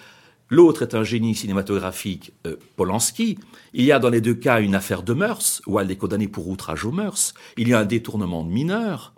L'autre 0.49 0.83
est 0.83 0.93
un 0.93 1.03
génie 1.03 1.33
cinématographique, 1.33 2.33
euh, 2.45 2.57
Polanski. 2.75 3.39
Il 3.73 3.85
y 3.85 3.91
a 3.91 3.99
dans 3.99 4.09
les 4.09 4.21
deux 4.21 4.35
cas 4.35 4.59
une 4.61 4.75
affaire 4.75 5.01
de 5.01 5.13
mœurs, 5.13 5.61
elle 5.79 5.89
est 5.89 5.95
condamnée 5.95 6.27
pour 6.27 6.47
outrage 6.47 6.85
aux 6.85 6.91
mœurs. 6.91 7.33
Il 7.57 7.67
y 7.69 7.73
a 7.73 7.79
un 7.79 7.85
détournement 7.85 8.43
de 8.43 8.49
mineurs. 8.49 9.13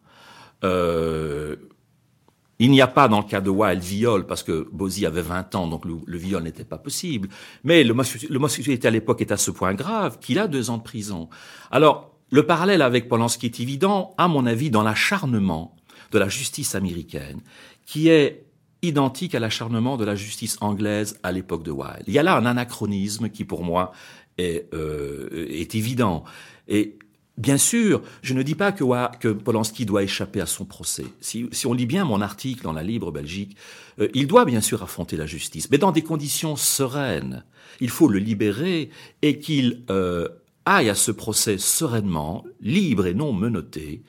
Il 2.59 2.71
n'y 2.71 2.81
a 2.81 2.88
pas 2.88 3.07
dans 3.07 3.19
le 3.19 3.25
cas 3.25 3.41
de 3.41 3.50
Wilde 3.50 3.83
viol, 3.83 4.25
parce 4.25 4.43
que 4.43 4.67
Bosie 4.71 5.05
avait 5.05 5.21
20 5.21 5.55
ans, 5.55 5.67
donc 5.67 5.83
le, 5.85 6.17
viol 6.17 6.41
n'était 6.43 6.63
pas 6.63 6.77
possible. 6.77 7.27
Mais 7.63 7.83
l'homosexualité 7.83 8.88
à 8.88 8.91
l'époque 8.91 9.21
est 9.21 9.31
à 9.31 9.38
ce 9.38 9.51
point 9.51 9.74
grave 9.74 10.19
qu'il 10.19 10.39
a 10.39 10.47
deux 10.47 10.69
ans 10.69 10.77
de 10.77 10.83
prison. 10.83 11.29
Alors, 11.69 12.12
le 12.29 12.45
parallèle 12.45 12.81
avec 12.81 13.09
Polanski 13.09 13.47
est 13.47 13.59
évident, 13.59 14.13
à 14.17 14.27
mon 14.27 14.45
avis, 14.45 14.69
dans 14.69 14.83
l'acharnement 14.83 15.75
de 16.12 16.19
la 16.19 16.29
justice 16.29 16.75
américaine, 16.75 17.41
qui 17.85 18.07
est 18.07 18.45
identique 18.81 19.35
à 19.35 19.39
l'acharnement 19.39 19.97
de 19.97 20.05
la 20.05 20.15
justice 20.15 20.57
anglaise 20.62 21.19
à 21.24 21.31
l'époque 21.31 21.63
de 21.63 21.71
Wilde. 21.71 22.03
Il 22.07 22.13
y 22.13 22.19
a 22.19 22.24
là 22.24 22.38
un 22.38 22.45
anachronisme 22.45 23.29
qui, 23.29 23.43
pour 23.43 23.63
moi, 23.63 23.91
est, 24.38 24.74
euh, 24.74 25.47
est 25.50 25.75
évident. 25.75 26.24
Et 26.67 26.97
bien 27.38 27.58
sûr, 27.58 28.01
je 28.22 28.34
ne 28.34 28.44
dis 28.44 28.56
pas 28.56 28.72
que, 28.72 29.32
Polanski 29.32 29.86
doit 29.86 30.04
échapper 30.04 30.42
à 30.42 30.46
son 30.46 30.65
procès. 30.65 31.06
Si, 31.22 31.48
si, 31.51 31.68
on 31.68 31.74
lit 31.74 31.86
bien 31.86 32.06
mon 32.06 32.22
article 32.22 32.63
dans 32.63 32.74
la 32.74 32.84
Libre 32.84 33.12
Belgique, 33.12 33.56
euh, 34.00 34.08
il 34.13 34.27
doit 34.27 34.46
bien 34.46 34.62
sûr 34.62 34.84
affronter 34.84 35.18
la 35.18 35.25
justice, 35.25 35.70
mais 35.70 35.77
dans 35.77 35.92
des 35.92 36.01
conditions 36.01 36.56
sereines. 36.56 37.44
Il 37.82 37.89
faut 37.89 38.08
le 38.08 38.20
libérer 38.20 38.89
et 39.22 39.39
qu'il 39.39 39.84
euh, 39.89 40.30
aille 40.65 40.89
à 40.89 40.96
ce 40.96 41.12
procès 41.12 41.58
sereinement, 41.58 42.46
libre 42.62 43.06
et 43.06 43.13
non 43.13 43.34
menotté, 43.34 44.01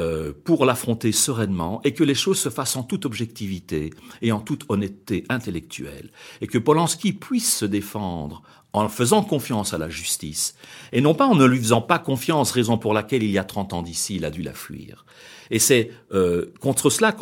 euh, 0.00 0.32
pour 0.44 0.64
l'affronter 0.64 1.12
sereinement 1.12 1.80
et 1.84 1.94
que 1.94 2.02
les 2.02 2.16
choses 2.16 2.40
se 2.40 2.48
fassent 2.48 2.74
en 2.74 2.82
toute 2.82 3.06
objectivité 3.06 3.90
et 4.22 4.32
en 4.32 4.40
toute 4.40 4.64
honnêteté 4.68 5.24
intellectuelle 5.28 6.10
et 6.40 6.48
que 6.48 6.58
Polanski 6.58 7.12
puisse 7.12 7.58
se 7.58 7.64
défendre 7.64 8.42
en 8.72 8.88
faisant 8.88 9.22
confiance 9.22 9.72
à 9.72 9.78
la 9.78 9.88
justice 9.88 10.56
et 10.92 11.00
non 11.00 11.14
pas 11.14 11.26
en 11.26 11.36
ne 11.36 11.44
lui 11.44 11.58
faisant 11.58 11.80
pas 11.80 12.00
confiance, 12.00 12.50
raison 12.50 12.76
pour 12.76 12.92
laquelle 12.92 13.22
il 13.22 13.30
y 13.30 13.38
a 13.38 13.44
30 13.44 13.72
ans 13.72 13.82
d'ici 13.82 14.16
il 14.16 14.24
a 14.24 14.30
dû 14.30 14.42
la 14.42 14.52
fuir. 14.52 15.06
Et 15.50 15.60
c'est 15.60 15.92
euh, 16.12 16.52
contre 16.58 16.90
cela 16.90 17.14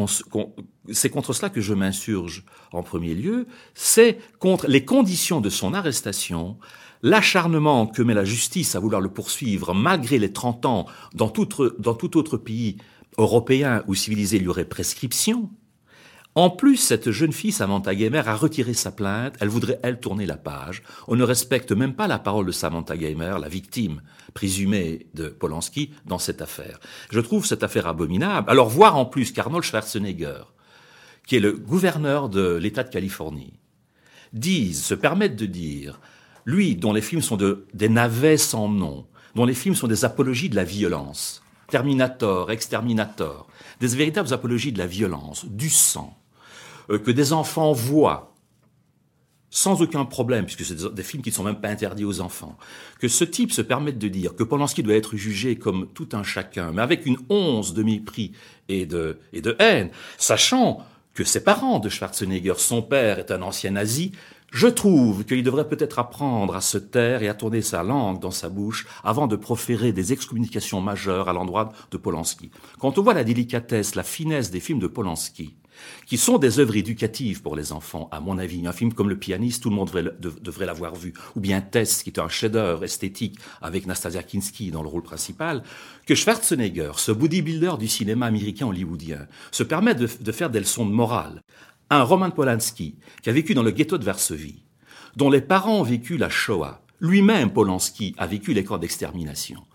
c'est 0.90 1.10
contre 1.10 1.34
cela 1.34 1.50
que 1.50 1.60
je 1.60 1.74
m'insurge 1.74 2.44
en 2.72 2.82
premier 2.82 3.14
lieu, 3.14 3.46
c'est 3.74 4.18
contre 4.38 4.66
les 4.66 4.86
conditions 4.86 5.42
de 5.42 5.50
son 5.50 5.74
arrestation, 5.74 6.56
l'acharnement 7.02 7.86
que 7.86 8.02
met 8.02 8.14
la 8.14 8.24
justice 8.24 8.74
à 8.74 8.80
vouloir 8.80 9.00
le 9.00 9.10
poursuivre, 9.10 9.74
malgré 9.74 10.18
les 10.18 10.32
30 10.32 10.66
ans, 10.66 10.86
dans 11.14 11.28
tout, 11.28 11.48
dans 11.78 11.94
tout 11.94 12.16
autre 12.16 12.36
pays 12.36 12.78
européen 13.18 13.82
ou 13.86 13.94
civilisé, 13.94 14.36
il 14.38 14.44
y 14.44 14.48
aurait 14.48 14.64
prescription. 14.64 15.50
En 16.34 16.48
plus, 16.48 16.78
cette 16.78 17.10
jeune 17.10 17.32
fille, 17.32 17.52
Samantha 17.52 17.94
Gamer, 17.94 18.26
a 18.26 18.34
retiré 18.34 18.72
sa 18.72 18.90
plainte. 18.90 19.34
Elle 19.40 19.50
voudrait, 19.50 19.78
elle, 19.82 20.00
tourner 20.00 20.24
la 20.24 20.38
page. 20.38 20.82
On 21.06 21.14
ne 21.14 21.24
respecte 21.24 21.72
même 21.72 21.94
pas 21.94 22.06
la 22.06 22.18
parole 22.18 22.46
de 22.46 22.52
Samantha 22.52 22.96
Gamer, 22.96 23.38
la 23.38 23.50
victime 23.50 24.00
présumée 24.32 25.08
de 25.12 25.28
Polanski, 25.28 25.92
dans 26.06 26.18
cette 26.18 26.40
affaire. 26.40 26.80
Je 27.10 27.20
trouve 27.20 27.44
cette 27.44 27.62
affaire 27.62 27.86
abominable. 27.86 28.50
Alors, 28.50 28.70
voir 28.70 28.96
en 28.96 29.04
plus 29.04 29.30
qu'Arnold 29.30 29.62
Schwarzenegger, 29.62 30.44
qui 31.26 31.36
est 31.36 31.40
le 31.40 31.52
gouverneur 31.52 32.30
de 32.30 32.54
l'État 32.54 32.82
de 32.82 32.88
Californie, 32.88 33.60
dise, 34.32 34.82
se 34.82 34.94
permette 34.94 35.36
de 35.36 35.44
dire 35.44 36.00
lui, 36.44 36.76
dont 36.76 36.92
les 36.92 37.02
films 37.02 37.22
sont 37.22 37.36
de, 37.36 37.66
des 37.74 37.88
navets 37.88 38.36
sans 38.36 38.68
nom, 38.68 39.06
dont 39.34 39.44
les 39.44 39.54
films 39.54 39.74
sont 39.74 39.86
des 39.86 40.04
apologies 40.04 40.48
de 40.48 40.56
la 40.56 40.64
violence, 40.64 41.42
Terminator, 41.68 42.50
Exterminator, 42.50 43.46
des 43.80 43.88
véritables 43.88 44.32
apologies 44.32 44.72
de 44.72 44.78
la 44.78 44.86
violence, 44.86 45.46
du 45.46 45.70
sang, 45.70 46.16
euh, 46.90 46.98
que 46.98 47.10
des 47.10 47.32
enfants 47.32 47.72
voient 47.72 48.32
sans 49.54 49.82
aucun 49.82 50.06
problème, 50.06 50.46
puisque 50.46 50.64
c'est 50.64 50.94
des, 50.94 51.02
films 51.02 51.22
qui 51.22 51.28
ne 51.28 51.34
sont 51.34 51.44
même 51.44 51.60
pas 51.60 51.68
interdits 51.68 52.06
aux 52.06 52.22
enfants, 52.22 52.56
que 52.98 53.06
ce 53.06 53.22
type 53.22 53.52
se 53.52 53.60
permette 53.60 53.98
de 53.98 54.08
dire 54.08 54.34
que 54.34 54.44
Polanski 54.44 54.82
doit 54.82 54.94
être 54.94 55.14
jugé 55.14 55.56
comme 55.56 55.88
tout 55.92 56.08
un 56.12 56.22
chacun, 56.22 56.72
mais 56.72 56.80
avec 56.80 57.04
une 57.04 57.18
once 57.28 57.74
de 57.74 57.82
mépris 57.82 58.32
et 58.70 58.86
de, 58.86 59.18
et 59.34 59.42
de 59.42 59.54
haine, 59.58 59.90
sachant 60.16 60.86
que 61.12 61.22
ses 61.22 61.44
parents 61.44 61.80
de 61.80 61.90
Schwarzenegger, 61.90 62.54
son 62.56 62.80
père 62.80 63.18
est 63.18 63.30
un 63.30 63.42
ancien 63.42 63.72
nazi, 63.72 64.12
je 64.52 64.66
trouve 64.66 65.24
qu'il 65.24 65.42
devrait 65.42 65.66
peut-être 65.66 65.98
apprendre 65.98 66.54
à 66.54 66.60
se 66.60 66.76
taire 66.76 67.22
et 67.22 67.28
à 67.28 67.34
tourner 67.34 67.62
sa 67.62 67.82
langue 67.82 68.20
dans 68.20 68.30
sa 68.30 68.50
bouche 68.50 68.86
avant 69.02 69.26
de 69.26 69.34
proférer 69.34 69.92
des 69.92 70.12
excommunications 70.12 70.82
majeures 70.82 71.30
à 71.30 71.32
l'endroit 71.32 71.72
de 71.90 71.96
Polanski. 71.96 72.50
Quand 72.78 72.98
on 72.98 73.02
voit 73.02 73.14
la 73.14 73.24
délicatesse, 73.24 73.94
la 73.94 74.02
finesse 74.02 74.50
des 74.50 74.60
films 74.60 74.78
de 74.78 74.86
Polanski, 74.86 75.54
qui 76.06 76.18
sont 76.18 76.36
des 76.36 76.58
œuvres 76.58 76.76
éducatives 76.76 77.40
pour 77.40 77.56
les 77.56 77.72
enfants, 77.72 78.08
à 78.12 78.20
mon 78.20 78.36
avis. 78.36 78.66
Un 78.66 78.72
film 78.72 78.92
comme 78.92 79.08
Le 79.08 79.18
pianiste, 79.18 79.62
tout 79.62 79.70
le 79.70 79.76
monde 79.76 79.90
devrait, 80.20 80.66
l'avoir 80.66 80.94
vu. 80.94 81.14
Ou 81.34 81.40
bien 81.40 81.62
Tess, 81.62 82.02
qui 82.02 82.10
est 82.10 82.20
un 82.20 82.28
chef-d'œuvre 82.28 82.84
esthétique 82.84 83.38
avec 83.62 83.86
Nastasia 83.86 84.22
Kinski 84.22 84.70
dans 84.70 84.82
le 84.82 84.88
rôle 84.88 85.02
principal. 85.02 85.62
Que 86.06 86.14
Schwarzenegger, 86.14 86.92
ce 86.96 87.10
bodybuilder 87.10 87.72
du 87.78 87.88
cinéma 87.88 88.26
américain 88.26 88.66
hollywoodien, 88.66 89.26
se 89.50 89.62
permet 89.62 89.94
de, 89.94 90.08
de 90.20 90.32
faire 90.32 90.50
des 90.50 90.60
leçons 90.60 90.84
de 90.84 90.92
morale 90.92 91.42
un 91.96 92.04
Roman 92.04 92.30
Polanski, 92.30 92.96
qui 93.22 93.30
a 93.30 93.32
vécu 93.32 93.54
dans 93.54 93.62
le 93.62 93.70
ghetto 93.70 93.98
de 93.98 94.04
Varsovie, 94.04 94.64
dont 95.16 95.30
les 95.30 95.40
parents 95.42 95.80
ont 95.80 95.82
vécu 95.82 96.16
la 96.16 96.28
Shoah, 96.30 96.82
lui-même 97.00 97.52
Polanski 97.52 98.14
a 98.18 98.26
vécu 98.26 98.54
les 98.54 98.64
camps 98.64 98.78
d'extermination, 98.78 99.66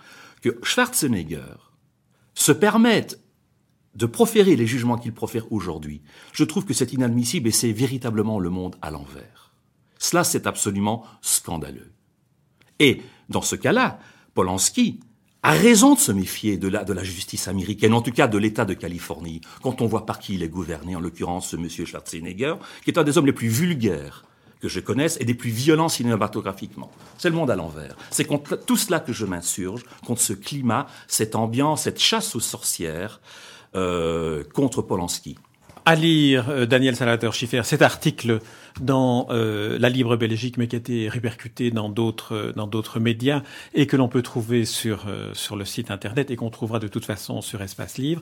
que 0.41 0.57
Schwarzenegger 0.63 1.55
se 2.33 2.51
permette 2.51 3.19
de 3.95 4.05
proférer 4.05 4.55
les 4.55 4.67
jugements 4.67 4.97
qu'il 4.97 5.13
profère 5.13 5.51
aujourd'hui, 5.51 6.01
je 6.31 6.43
trouve 6.43 6.65
que 6.65 6.73
c'est 6.73 6.93
inadmissible 6.93 7.49
et 7.49 7.51
c'est 7.51 7.71
véritablement 7.71 8.39
le 8.39 8.49
monde 8.49 8.75
à 8.81 8.91
l'envers. 8.91 9.51
Cela, 9.97 10.23
c'est 10.23 10.45
absolument 10.45 11.03
scandaleux. 11.21 11.91
Et, 12.79 13.01
dans 13.29 13.41
ce 13.41 13.55
cas-là, 13.55 13.99
Polanski 14.35 14.99
a 15.47 15.51
raison 15.51 15.93
de 15.93 15.99
se 15.99 16.11
méfier 16.11 16.57
de 16.57 16.67
la, 16.67 16.83
de 16.83 16.91
la 16.91 17.05
justice 17.05 17.47
américaine, 17.47 17.93
en 17.93 18.01
tout 18.01 18.11
cas 18.11 18.27
de 18.27 18.37
l'État 18.37 18.65
de 18.65 18.73
Californie, 18.73 19.39
quand 19.63 19.81
on 19.81 19.87
voit 19.87 20.05
par 20.05 20.19
qui 20.19 20.33
il 20.33 20.43
est 20.43 20.49
gouverné, 20.49 20.93
en 20.97 20.99
l'occurrence 20.99 21.51
ce 21.51 21.55
monsieur 21.55 21.85
Schwarzenegger, 21.85 22.55
qui 22.83 22.91
est 22.91 22.99
un 22.99 23.05
des 23.05 23.17
hommes 23.17 23.27
les 23.27 23.31
plus 23.31 23.47
vulgaires 23.47 24.25
que 24.59 24.67
je 24.67 24.81
connaisse 24.81 25.17
et 25.21 25.23
des 25.23 25.35
plus 25.35 25.49
violents 25.49 25.87
cinématographiquement. 25.87 26.91
C'est 27.17 27.29
le 27.29 27.35
monde 27.35 27.49
à 27.49 27.55
l'envers. 27.55 27.95
C'est 28.11 28.25
contre 28.25 28.57
tout 28.57 28.75
cela 28.75 28.99
que 28.99 29.13
je 29.13 29.25
m'insurge, 29.25 29.85
contre 30.05 30.19
ce 30.19 30.33
climat, 30.33 30.87
cette 31.07 31.33
ambiance, 31.33 31.83
cette 31.83 32.01
chasse 32.01 32.35
aux 32.35 32.41
sorcières, 32.41 33.21
contre 33.73 34.81
Polanski 34.81 35.37
à 35.87 35.95
lire 35.95 36.49
euh, 36.49 36.65
Daniel 36.65 36.97
Salvatore 36.97 37.33
Schiffer, 37.33 37.61
cet 37.63 37.81
article 37.81 38.41
dans 38.81 39.27
euh, 39.29 39.79
la 39.79 39.87
Libre 39.87 40.17
Belgique, 40.17 40.57
mais 40.57 40.67
qui 40.67 40.75
a 40.75 40.79
été 40.79 41.07
répercuté 41.07 41.71
dans 41.71 41.87
d'autres 41.87 42.35
euh, 42.35 42.51
dans 42.51 42.67
d'autres 42.67 42.99
médias 42.99 43.41
et 43.73 43.87
que 43.87 43.95
l'on 43.95 44.09
peut 44.09 44.21
trouver 44.21 44.65
sur 44.65 45.05
sur 45.31 45.55
le 45.55 45.63
site 45.63 45.89
internet 45.89 46.29
et 46.29 46.35
qu'on 46.35 46.49
trouvera 46.49 46.79
de 46.79 46.89
toute 46.89 47.05
façon 47.05 47.41
sur 47.41 47.61
Espace 47.61 47.97
Livre. 47.97 48.21